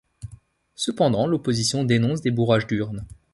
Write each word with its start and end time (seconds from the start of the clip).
Cependant 0.73 1.27
l'opposition 1.27 1.83
dénonce 1.83 2.21
des 2.21 2.31
bourrages 2.31 2.65
d'urnes. 2.65 3.05